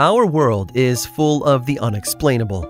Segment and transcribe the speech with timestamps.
[0.00, 2.64] Our world is full of the unexplainable.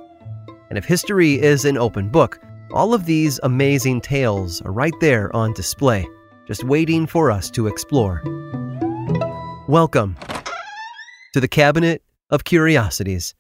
[0.69, 2.41] And if history is an open book,
[2.73, 6.09] all of these amazing tales are right there on display,
[6.48, 8.20] just waiting for us to explore.
[9.69, 10.16] Welcome
[11.33, 13.37] to the Cabinet of Curiosities.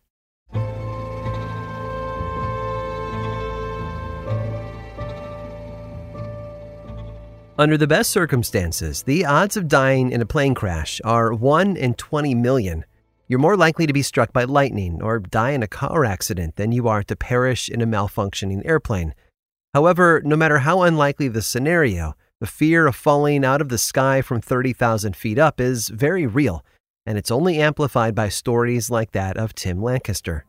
[7.58, 11.94] Under the best circumstances, the odds of dying in a plane crash are 1 in
[11.94, 12.84] 20 million.
[13.30, 16.72] You're more likely to be struck by lightning or die in a car accident than
[16.72, 19.14] you are to perish in a malfunctioning airplane.
[19.72, 24.20] However, no matter how unlikely the scenario, the fear of falling out of the sky
[24.20, 26.64] from 30,000 feet up is very real,
[27.06, 30.44] and it's only amplified by stories like that of Tim Lancaster.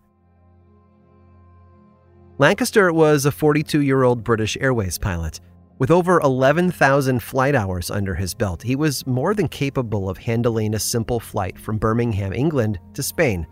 [2.40, 5.40] Lancaster was a 42 year old British Airways pilot.
[5.82, 10.76] With over 11,000 flight hours under his belt, he was more than capable of handling
[10.76, 13.48] a simple flight from Birmingham, England to Spain.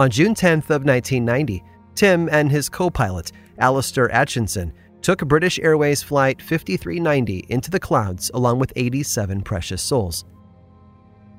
[0.00, 1.62] On June 10th of 1990,
[1.94, 8.58] Tim and his co-pilot, Alastair Atchison, took British Airways flight 5390 into the clouds along
[8.58, 10.24] with 87 precious souls.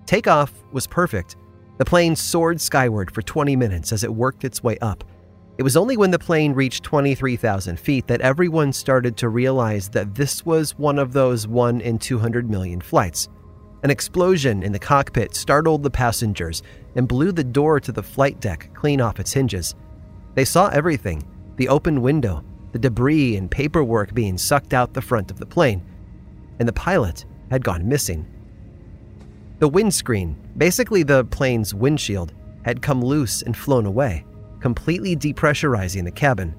[0.05, 1.35] Takeoff was perfect.
[1.77, 5.03] The plane soared skyward for 20 minutes as it worked its way up.
[5.59, 10.15] It was only when the plane reached 23,000 feet that everyone started to realize that
[10.15, 13.27] this was one of those 1 in 200 million flights.
[13.83, 16.63] An explosion in the cockpit startled the passengers
[16.95, 19.75] and blew the door to the flight deck clean off its hinges.
[20.33, 22.41] They saw everything the open window,
[22.71, 25.83] the debris and paperwork being sucked out the front of the plane,
[26.59, 28.25] and the pilot had gone missing.
[29.59, 32.33] The windscreen, basically the plane's windshield,
[32.63, 34.23] had come loose and flown away
[34.59, 36.55] completely depressurizing the cabin,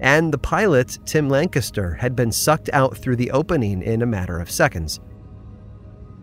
[0.00, 4.40] and the pilot, Tim Lancaster, had been sucked out through the opening in a matter
[4.40, 5.00] of seconds.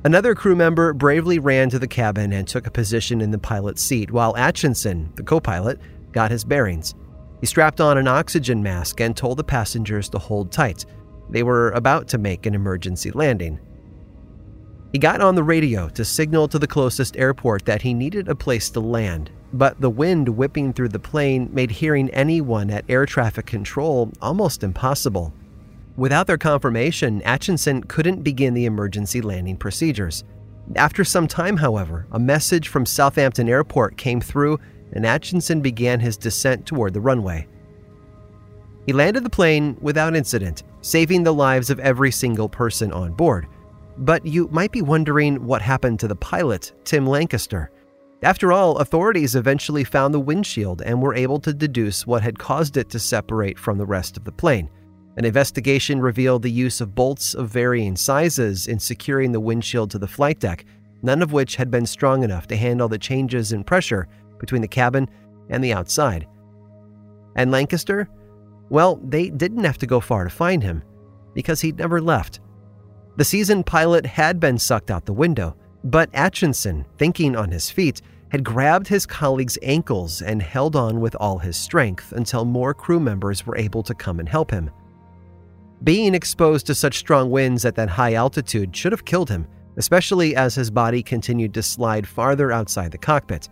[0.03, 3.83] Another crew member bravely ran to the cabin and took a position in the pilot's
[3.83, 5.79] seat, while Atchison, the co pilot,
[6.11, 6.93] got his bearings.
[7.39, 10.85] He strapped on an oxygen mask and told the passengers to hold tight.
[11.29, 13.59] They were about to make an emergency landing.
[14.91, 18.35] He got on the radio to signal to the closest airport that he needed a
[18.35, 23.05] place to land, but the wind whipping through the plane made hearing anyone at air
[23.05, 25.33] traffic control almost impossible.
[25.97, 30.23] Without their confirmation, Atchison couldn't begin the emergency landing procedures.
[30.75, 34.59] After some time, however, a message from Southampton Airport came through
[34.93, 37.47] and Atchison began his descent toward the runway.
[38.85, 43.47] He landed the plane without incident, saving the lives of every single person on board.
[43.97, 47.71] But you might be wondering what happened to the pilot, Tim Lancaster.
[48.21, 52.75] After all, authorities eventually found the windshield and were able to deduce what had caused
[52.75, 54.69] it to separate from the rest of the plane.
[55.15, 59.99] An investigation revealed the use of bolts of varying sizes in securing the windshield to
[59.99, 60.65] the flight deck,
[61.01, 64.67] none of which had been strong enough to handle the changes in pressure between the
[64.67, 65.09] cabin
[65.49, 66.27] and the outside.
[67.35, 68.09] And Lancaster?
[68.69, 70.83] Well, they didn't have to go far to find him,
[71.33, 72.41] because he'd never left.
[73.15, 78.01] The seasoned pilot had been sucked out the window, but Atchison, thinking on his feet,
[78.29, 82.99] had grabbed his colleague's ankles and held on with all his strength until more crew
[82.99, 84.69] members were able to come and help him.
[85.83, 89.47] Being exposed to such strong winds at that high altitude should have killed him,
[89.77, 93.49] especially as his body continued to slide farther outside the cockpit.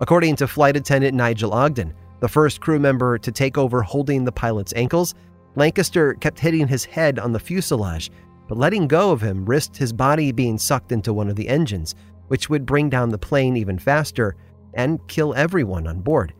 [0.00, 4.32] According to flight attendant Nigel Ogden, the first crew member to take over holding the
[4.32, 5.14] pilot's ankles,
[5.54, 8.10] Lancaster kept hitting his head on the fuselage
[8.48, 11.94] but letting go of him risked his body being sucked into one of the engines,
[12.28, 14.36] which would bring down the plane even faster
[14.74, 16.32] and kill everyone on board.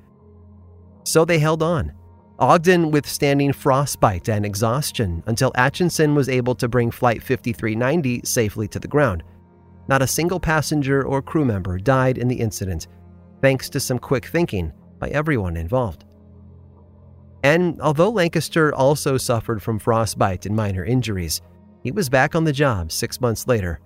[1.05, 1.93] So they held on,
[2.39, 8.79] Ogden withstanding frostbite and exhaustion until Atchison was able to bring Flight 5390 safely to
[8.79, 9.23] the ground.
[9.89, 12.89] Not a single passenger or crew member died in the incident,
[13.41, 16.05] thanks to some quick thinking by everyone involved.
[17.43, 21.41] And although Lancaster also suffered from frostbite and minor injuries,
[21.87, 23.79] he was back on the job six months later,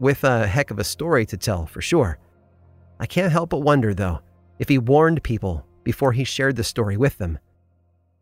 [0.00, 2.18] with a heck of a story to tell for sure.
[2.98, 4.20] I can't help but wonder, though,
[4.58, 7.38] if he warned people before he shared the story with them.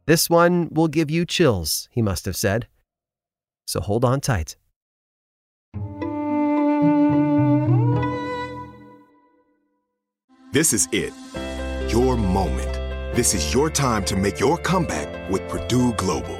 [0.06, 2.66] This one will give you chills, he must have said.
[3.68, 4.56] So hold on tight.
[10.50, 11.12] This is it.
[11.88, 13.14] Your moment.
[13.14, 16.39] This is your time to make your comeback with Purdue Global.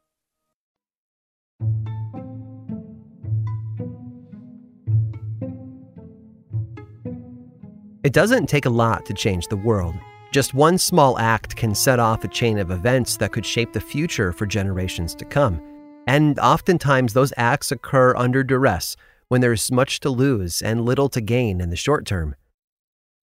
[8.03, 9.95] It doesn't take a lot to change the world.
[10.31, 13.79] Just one small act can set off a chain of events that could shape the
[13.79, 15.61] future for generations to come.
[16.07, 18.95] And oftentimes, those acts occur under duress
[19.27, 22.35] when there's much to lose and little to gain in the short term.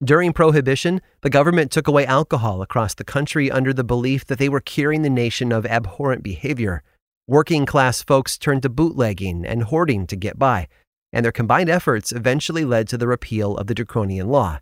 [0.03, 4.49] During Prohibition, the government took away alcohol across the country under the belief that they
[4.49, 6.83] were curing the nation of abhorrent behavior.
[7.29, 10.67] Working class folks turned to bootlegging and hoarding to get by,
[11.15, 14.59] and their combined efforts eventually led to the repeal of the draconian law.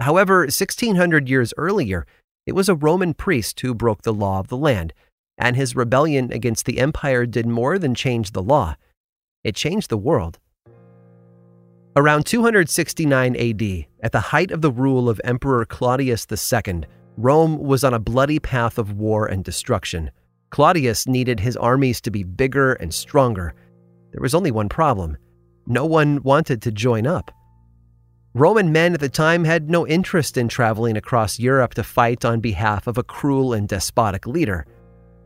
[0.00, 2.04] However, 1600 years earlier,
[2.44, 4.92] it was a Roman priest who broke the law of the land,
[5.38, 8.74] and his rebellion against the empire did more than change the law,
[9.44, 10.40] it changed the world.
[11.94, 16.82] Around 269 AD, at the height of the rule of Emperor Claudius II,
[17.16, 20.10] Rome was on a bloody path of war and destruction.
[20.50, 23.54] Claudius needed his armies to be bigger and stronger.
[24.10, 25.18] There was only one problem
[25.66, 27.30] no one wanted to join up.
[28.34, 32.40] Roman men at the time had no interest in traveling across Europe to fight on
[32.40, 34.66] behalf of a cruel and despotic leader.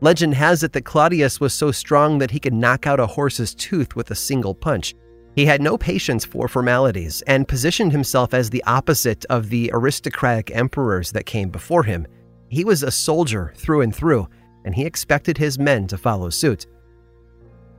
[0.01, 3.55] Legend has it that Claudius was so strong that he could knock out a horse's
[3.55, 4.93] tooth with a single punch.
[5.35, 10.55] He had no patience for formalities and positioned himself as the opposite of the aristocratic
[10.55, 12.05] emperors that came before him.
[12.49, 14.27] He was a soldier through and through,
[14.65, 16.67] and he expected his men to follow suit.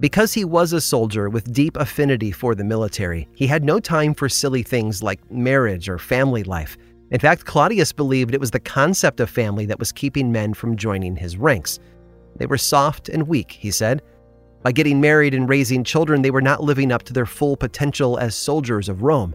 [0.00, 4.14] Because he was a soldier with deep affinity for the military, he had no time
[4.14, 6.78] for silly things like marriage or family life.
[7.11, 10.76] In fact, Claudius believed it was the concept of family that was keeping men from
[10.76, 11.81] joining his ranks.
[12.37, 14.02] They were soft and weak, he said.
[14.62, 18.19] By getting married and raising children, they were not living up to their full potential
[18.19, 19.35] as soldiers of Rome.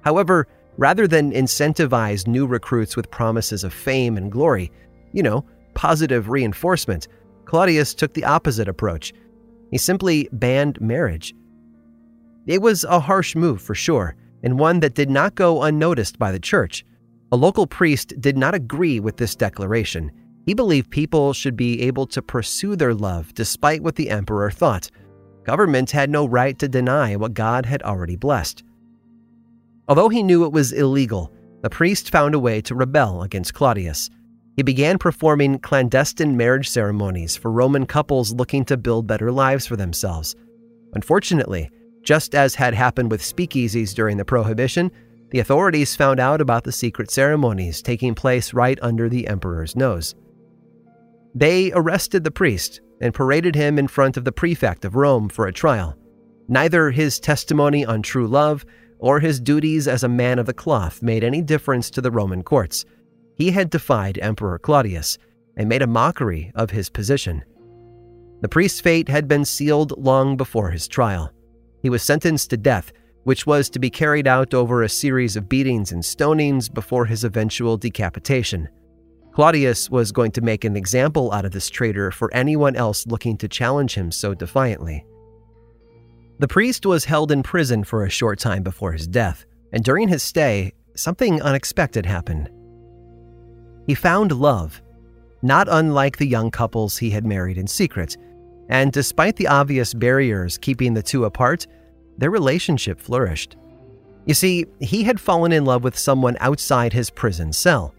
[0.00, 4.72] However, rather than incentivize new recruits with promises of fame and glory,
[5.12, 7.06] you know, positive reinforcement,
[7.44, 9.12] Claudius took the opposite approach.
[9.70, 11.34] He simply banned marriage.
[12.46, 16.32] It was a harsh move for sure, and one that did not go unnoticed by
[16.32, 16.84] the church.
[17.32, 20.10] A local priest did not agree with this declaration.
[20.46, 24.90] He believed people should be able to pursue their love despite what the emperor thought.
[25.44, 28.64] Government had no right to deny what God had already blessed.
[29.88, 34.10] Although he knew it was illegal, the priest found a way to rebel against Claudius.
[34.60, 39.74] He began performing clandestine marriage ceremonies for Roman couples looking to build better lives for
[39.74, 40.36] themselves.
[40.92, 41.70] Unfortunately,
[42.02, 44.90] just as had happened with speakeasies during the Prohibition,
[45.30, 50.14] the authorities found out about the secret ceremonies taking place right under the emperor's nose.
[51.34, 55.46] They arrested the priest and paraded him in front of the prefect of Rome for
[55.46, 55.96] a trial.
[56.48, 58.66] Neither his testimony on true love
[58.98, 62.42] or his duties as a man of the cloth made any difference to the Roman
[62.42, 62.84] courts.
[63.40, 65.16] He had defied Emperor Claudius
[65.56, 67.42] and made a mockery of his position.
[68.42, 71.32] The priest's fate had been sealed long before his trial.
[71.80, 72.92] He was sentenced to death,
[73.24, 77.24] which was to be carried out over a series of beatings and stonings before his
[77.24, 78.68] eventual decapitation.
[79.32, 83.38] Claudius was going to make an example out of this traitor for anyone else looking
[83.38, 85.06] to challenge him so defiantly.
[86.40, 90.08] The priest was held in prison for a short time before his death, and during
[90.08, 92.50] his stay, something unexpected happened.
[93.90, 94.80] He found love,
[95.42, 98.16] not unlike the young couples he had married in secret,
[98.68, 101.66] and despite the obvious barriers keeping the two apart,
[102.16, 103.56] their relationship flourished.
[104.26, 107.92] You see, he had fallen in love with someone outside his prison cell,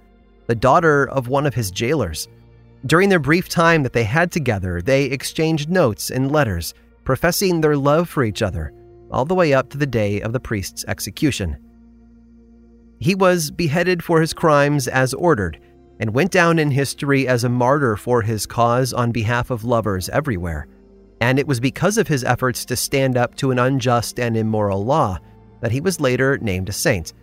[0.48, 2.30] the daughter of one of his jailers.
[2.86, 7.76] During their brief time that they had together, they exchanged notes and letters, professing their
[7.76, 8.72] love for each other,
[9.12, 11.58] all the way up to the day of the priest's execution.
[13.02, 15.60] He was beheaded for his crimes as ordered
[16.02, 20.10] and went down in history as a martyr for his cause on behalf of lovers
[20.10, 20.68] everywhere.
[21.22, 24.84] And it was because of his efforts to stand up to an unjust and immoral
[24.84, 25.20] law
[25.62, 27.14] that he was later named a saint.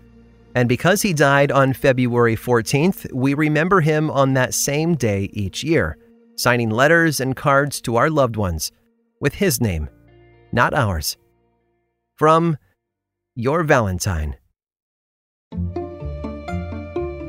[0.55, 5.65] And because he died on February 14th, we remember him on that same day each
[5.65, 5.99] year,
[6.37, 8.71] signing letters and cards to our loved ones
[9.21, 9.89] with his name,
[10.53, 11.17] not ours.
[12.17, 12.57] From
[13.35, 14.37] Your Valentine.